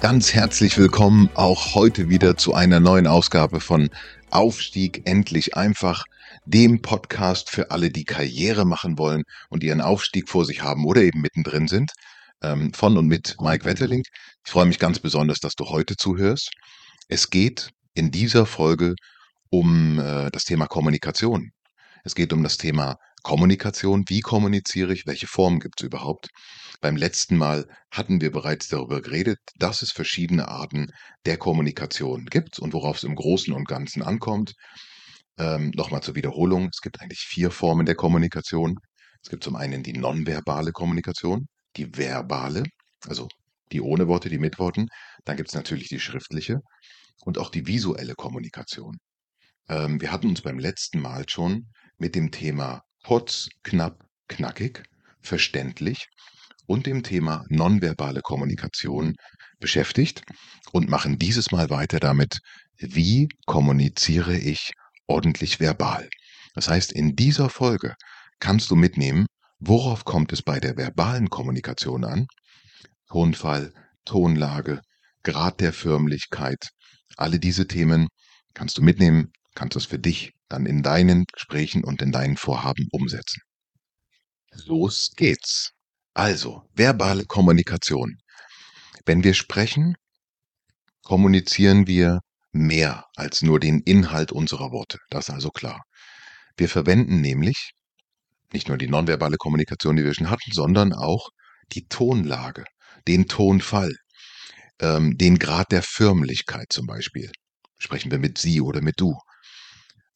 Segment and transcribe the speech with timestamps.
[0.00, 3.90] Ganz herzlich willkommen auch heute wieder zu einer neuen Ausgabe von
[4.30, 6.04] Aufstieg endlich einfach,
[6.46, 11.02] dem Podcast für alle, die Karriere machen wollen und ihren Aufstieg vor sich haben oder
[11.02, 11.92] eben mittendrin sind,
[12.42, 14.02] ähm, von und mit Mike Wetterling.
[14.46, 16.50] Ich freue mich ganz besonders, dass du heute zuhörst.
[17.08, 18.94] Es geht in dieser Folge
[19.50, 21.50] um äh, das Thema Kommunikation.
[22.04, 24.04] Es geht um das Thema Kommunikation.
[24.08, 25.06] Wie kommuniziere ich?
[25.06, 26.28] Welche Formen gibt es überhaupt?
[26.80, 30.88] Beim letzten Mal hatten wir bereits darüber geredet, dass es verschiedene Arten
[31.26, 34.54] der Kommunikation gibt und worauf es im Großen und Ganzen ankommt.
[35.38, 36.68] Ähm, Nochmal zur Wiederholung.
[36.72, 38.78] Es gibt eigentlich vier Formen der Kommunikation.
[39.22, 41.46] Es gibt zum einen die nonverbale Kommunikation,
[41.76, 42.64] die verbale,
[43.06, 43.28] also
[43.72, 44.86] die ohne Worte, die mit Worten.
[45.24, 46.60] Dann gibt es natürlich die schriftliche
[47.24, 48.96] und auch die visuelle Kommunikation.
[49.68, 51.68] Ähm, wir hatten uns beim letzten Mal schon
[51.98, 54.82] mit dem Thema kurz, knapp, knackig,
[55.20, 56.06] verständlich
[56.66, 59.14] und dem Thema nonverbale Kommunikation
[59.58, 60.22] beschäftigt
[60.72, 62.38] und machen dieses Mal weiter damit,
[62.78, 64.72] wie kommuniziere ich
[65.06, 66.08] ordentlich verbal.
[66.54, 67.94] Das heißt, in dieser Folge
[68.38, 69.26] kannst du mitnehmen,
[69.58, 72.26] worauf kommt es bei der verbalen Kommunikation an?
[73.08, 73.72] Tonfall,
[74.04, 74.80] Tonlage,
[75.22, 76.70] Grad der Förmlichkeit,
[77.16, 78.08] alle diese Themen
[78.54, 82.88] kannst du mitnehmen, kannst es für dich dann in deinen Gesprächen und in deinen Vorhaben
[82.92, 83.40] umsetzen.
[84.66, 85.70] Los geht's.
[86.12, 88.18] Also, verbale Kommunikation.
[89.06, 89.94] Wenn wir sprechen,
[91.02, 92.20] kommunizieren wir
[92.52, 94.98] mehr als nur den Inhalt unserer Worte.
[95.08, 95.82] Das ist also klar.
[96.56, 97.70] Wir verwenden nämlich
[98.52, 101.30] nicht nur die nonverbale Kommunikation, die wir schon hatten, sondern auch
[101.72, 102.64] die Tonlage,
[103.06, 103.94] den Tonfall,
[104.80, 107.30] ähm, den Grad der Förmlichkeit zum Beispiel.
[107.78, 109.16] Sprechen wir mit Sie oder mit Du.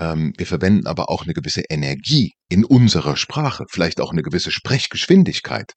[0.00, 4.50] Ähm, wir verwenden aber auch eine gewisse Energie in unserer Sprache, vielleicht auch eine gewisse
[4.50, 5.72] Sprechgeschwindigkeit.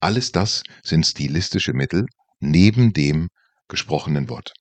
[0.00, 2.06] Alles das sind stilistische Mittel
[2.40, 3.28] neben dem
[3.68, 4.52] gesprochenen Wort,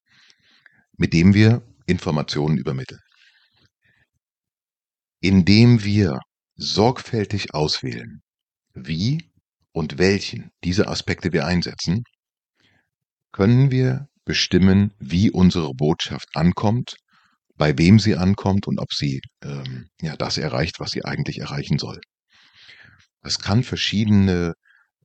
[0.97, 3.01] mit dem wir Informationen übermitteln.
[5.19, 6.19] Indem wir
[6.55, 8.21] sorgfältig auswählen,
[8.73, 9.29] wie
[9.73, 12.03] und welchen diese Aspekte wir einsetzen,
[13.33, 16.95] können wir bestimmen, wie unsere Botschaft ankommt
[17.55, 21.77] bei wem sie ankommt und ob sie ähm, ja das erreicht, was sie eigentlich erreichen
[21.77, 21.99] soll.
[23.21, 24.53] Es kann verschiedene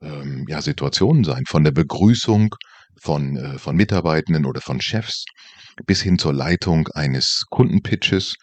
[0.00, 2.54] ähm, ja, Situationen sein, von der Begrüßung
[3.00, 5.24] von, äh, von Mitarbeitenden oder von Chefs
[5.86, 8.34] bis hin zur Leitung eines Kundenpitches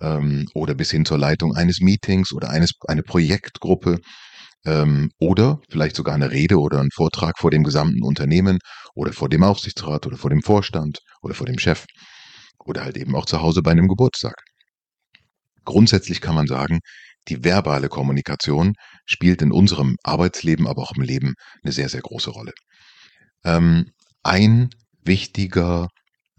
[0.00, 3.98] ähm, oder bis hin zur Leitung eines Meetings oder eines eine Projektgruppe
[4.64, 8.58] ähm, oder vielleicht sogar eine Rede oder ein Vortrag vor dem gesamten Unternehmen
[8.94, 11.86] oder vor dem Aufsichtsrat oder vor dem Vorstand oder vor dem Chef
[12.70, 14.34] oder halt eben auch zu Hause bei einem Geburtstag.
[15.64, 16.78] Grundsätzlich kann man sagen,
[17.28, 18.72] die verbale Kommunikation
[19.04, 22.52] spielt in unserem Arbeitsleben, aber auch im Leben eine sehr, sehr große Rolle.
[23.44, 23.90] Ähm,
[24.22, 24.70] ein
[25.02, 25.88] wichtiger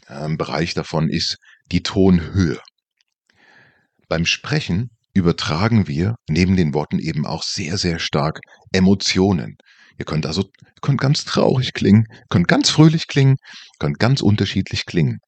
[0.07, 1.37] ähm, Bereich davon ist
[1.71, 2.59] die Tonhöhe.
[4.07, 8.39] Beim Sprechen übertragen wir neben den Worten eben auch sehr, sehr stark
[8.71, 9.57] Emotionen.
[9.97, 10.49] Ihr könnt also
[10.81, 13.35] könnt ganz traurig klingen, könnt ganz fröhlich klingen,
[13.77, 15.19] könnt ganz unterschiedlich klingen.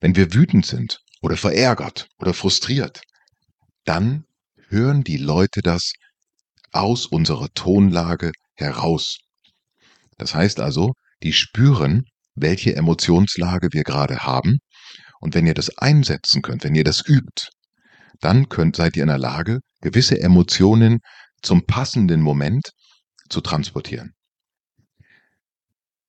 [0.00, 3.00] Wenn wir wütend sind oder verärgert oder frustriert,
[3.84, 4.24] dann
[4.68, 5.92] hören die Leute das
[6.72, 9.18] aus unserer Tonlage heraus.
[10.18, 10.92] Das heißt also,
[11.22, 12.04] die spüren,
[12.34, 14.58] welche Emotionslage wir gerade haben.
[15.20, 17.48] Und wenn ihr das einsetzen könnt, wenn ihr das übt,
[18.20, 20.98] dann könnt, seid ihr in der Lage, gewisse Emotionen
[21.42, 22.70] zum passenden Moment
[23.28, 24.12] zu transportieren.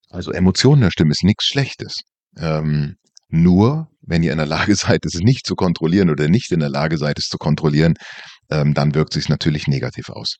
[0.09, 2.01] Also Emotionen der Stimme ist nichts Schlechtes.
[2.37, 2.95] Ähm,
[3.29, 6.69] nur, wenn ihr in der Lage seid, es nicht zu kontrollieren oder nicht in der
[6.69, 7.95] Lage seid, es zu kontrollieren,
[8.49, 10.37] ähm, dann wirkt sich natürlich negativ aus.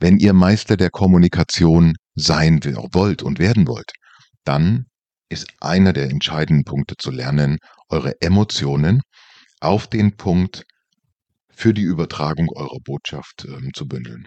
[0.00, 2.60] Wenn ihr Meister der Kommunikation sein
[2.92, 3.90] wollt und werden wollt,
[4.44, 4.86] dann
[5.28, 7.58] ist einer der entscheidenden Punkte zu lernen,
[7.88, 9.02] eure Emotionen
[9.60, 10.64] auf den Punkt
[11.50, 14.26] für die Übertragung eurer Botschaft ähm, zu bündeln.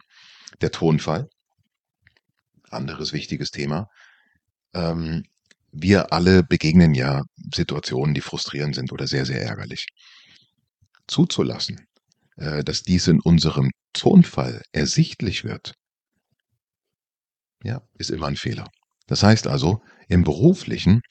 [0.59, 1.29] Der Tonfall,
[2.69, 3.87] anderes wichtiges Thema.
[4.73, 5.23] Ähm,
[5.71, 7.23] wir alle begegnen ja
[7.53, 9.87] Situationen, die frustrierend sind oder sehr, sehr ärgerlich.
[11.07, 11.87] Zuzulassen,
[12.37, 15.73] äh, dass dies in unserem Tonfall ersichtlich wird,
[17.63, 18.67] ja, ist immer ein Fehler.
[19.07, 21.01] Das heißt also, Im beruflichen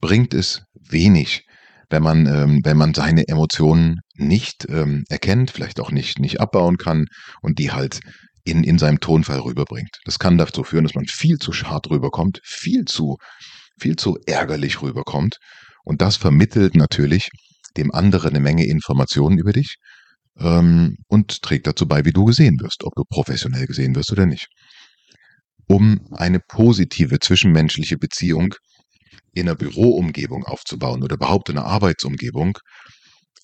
[0.00, 1.44] bringt es wenig,
[1.90, 6.76] wenn man, ähm, wenn man seine Emotionen nicht ähm, erkennt, vielleicht auch nicht, nicht abbauen
[6.76, 7.06] kann
[7.40, 8.00] und die halt
[8.44, 9.90] in, in seinem Tonfall rüberbringt.
[10.04, 13.16] Das kann dazu führen, dass man viel zu schad rüberkommt, viel zu,
[13.80, 15.38] viel zu ärgerlich rüberkommt.
[15.84, 17.28] Und das vermittelt natürlich
[17.76, 19.76] dem anderen eine Menge Informationen über dich
[20.38, 24.26] ähm, und trägt dazu bei, wie du gesehen wirst, ob du professionell gesehen wirst oder
[24.26, 24.48] nicht.
[25.66, 28.54] Um eine positive zwischenmenschliche Beziehung
[29.32, 32.58] in einer Büroumgebung aufzubauen oder überhaupt in einer Arbeitsumgebung,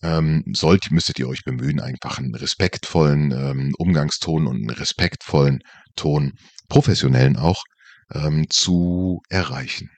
[0.03, 5.61] ähm, sollt, müsstet ihr euch bemühen, einfach einen respektvollen ähm, Umgangston und einen respektvollen
[5.97, 6.33] Ton,
[6.69, 7.63] professionellen auch,
[8.13, 9.91] ähm, zu erreichen.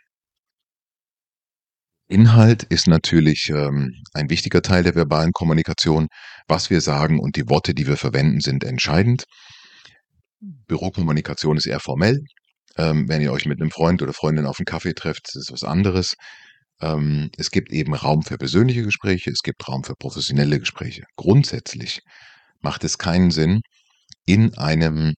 [2.08, 6.06] Inhalt ist natürlich ähm, ein wichtiger Teil der verbalen Kommunikation.
[6.46, 9.24] Was wir sagen und die Worte, die wir verwenden, sind entscheidend.
[10.40, 12.20] Bürokommunikation ist eher formell.
[12.76, 15.64] Ähm, wenn ihr euch mit einem Freund oder Freundin auf einen Kaffee trefft, ist was
[15.64, 16.14] anderes.
[16.80, 21.04] Ähm, es gibt eben Raum für persönliche Gespräche, es gibt Raum für professionelle Gespräche.
[21.16, 22.00] Grundsätzlich
[22.60, 23.62] macht es keinen Sinn,
[24.26, 25.14] in einem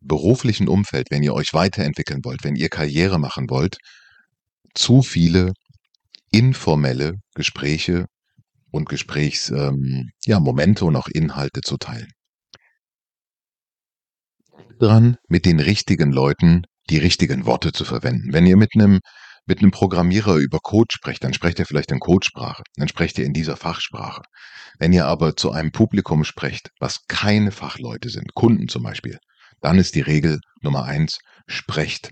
[0.00, 3.76] beruflichen Umfeld, wenn ihr euch weiterentwickeln wollt, wenn ihr Karriere machen wollt,
[4.74, 5.52] zu viele
[6.30, 8.06] informelle Gespräche
[8.70, 12.10] und Gesprächsmomente ähm, ja, Momente und auch Inhalte zu teilen.
[14.78, 18.32] Dran, mit den richtigen Leuten die richtigen Worte zu verwenden.
[18.32, 19.00] Wenn ihr mit einem
[19.48, 23.24] mit einem Programmierer über Code sprecht, dann sprecht ihr vielleicht in Codesprache, dann sprecht ihr
[23.24, 24.20] in dieser Fachsprache.
[24.78, 29.18] Wenn ihr aber zu einem Publikum sprecht, was keine Fachleute sind, Kunden zum Beispiel,
[29.62, 32.10] dann ist die Regel Nummer eins, sprecht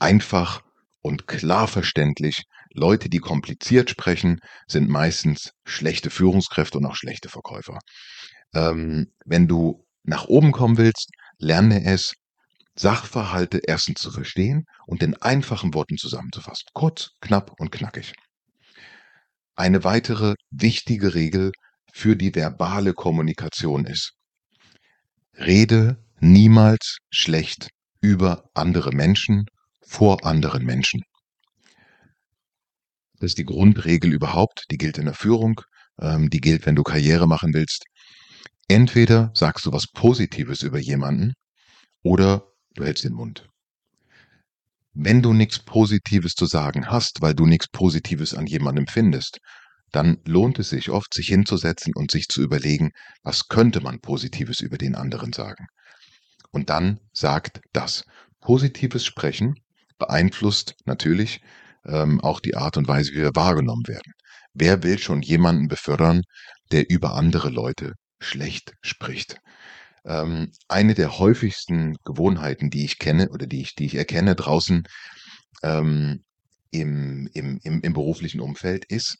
[0.00, 0.62] einfach
[1.06, 2.42] und klar verständlich.
[2.74, 7.78] Leute, die kompliziert sprechen, sind meistens schlechte Führungskräfte und auch schlechte Verkäufer.
[8.52, 12.14] Ähm, wenn du nach oben kommen willst, lerne es,
[12.74, 16.66] Sachverhalte erstens zu verstehen und in einfachen Worten zusammenzufassen.
[16.74, 18.12] Kurz, knapp und knackig.
[19.54, 21.52] Eine weitere wichtige Regel
[21.94, 24.12] für die verbale Kommunikation ist,
[25.38, 27.68] rede niemals schlecht
[28.00, 29.46] über andere Menschen
[29.86, 31.02] vor anderen Menschen.
[33.18, 35.60] Das ist die Grundregel überhaupt, die gilt in der Führung,
[36.00, 37.84] ähm, die gilt, wenn du Karriere machen willst.
[38.68, 41.34] Entweder sagst du was Positives über jemanden
[42.02, 43.48] oder du hältst den Mund.
[44.92, 49.38] Wenn du nichts Positives zu sagen hast, weil du nichts Positives an jemandem findest,
[49.92, 52.90] dann lohnt es sich oft, sich hinzusetzen und sich zu überlegen,
[53.22, 55.66] was könnte man Positives über den anderen sagen.
[56.50, 58.04] Und dann sagt das.
[58.40, 59.54] Positives Sprechen
[59.98, 61.40] beeinflusst natürlich
[61.86, 64.12] ähm, auch die Art und Weise, wie wir wahrgenommen werden.
[64.54, 66.22] Wer will schon jemanden befördern,
[66.72, 69.38] der über andere Leute schlecht spricht?
[70.04, 74.84] Ähm, eine der häufigsten Gewohnheiten, die ich kenne oder die ich, die ich erkenne draußen
[75.62, 76.24] ähm,
[76.70, 79.16] im, im, im, im beruflichen Umfeld ist,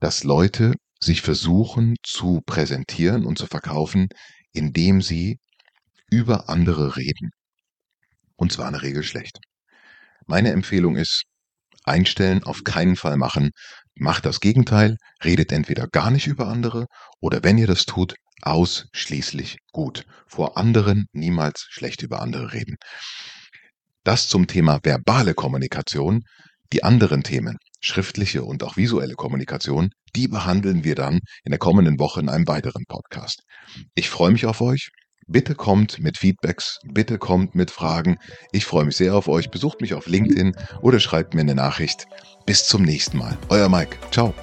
[0.00, 4.08] dass Leute sich versuchen zu präsentieren und zu verkaufen,
[4.52, 5.38] indem sie
[6.10, 7.30] über andere reden.
[8.36, 9.38] Und zwar in der Regel schlecht.
[10.26, 11.24] Meine Empfehlung ist,
[11.84, 13.50] einstellen, auf keinen Fall machen.
[13.94, 16.86] Macht das Gegenteil, redet entweder gar nicht über andere
[17.20, 20.04] oder wenn ihr das tut, ausschließlich gut.
[20.26, 22.76] Vor anderen niemals schlecht über andere reden.
[24.04, 26.22] Das zum Thema verbale Kommunikation.
[26.72, 31.98] Die anderen Themen, schriftliche und auch visuelle Kommunikation, die behandeln wir dann in der kommenden
[31.98, 33.42] Woche in einem weiteren Podcast.
[33.94, 34.88] Ich freue mich auf euch.
[35.32, 38.18] Bitte kommt mit Feedbacks, bitte kommt mit Fragen.
[38.52, 39.50] Ich freue mich sehr auf euch.
[39.50, 42.06] Besucht mich auf LinkedIn oder schreibt mir eine Nachricht.
[42.44, 43.38] Bis zum nächsten Mal.
[43.48, 43.96] Euer Mike.
[44.10, 44.34] Ciao.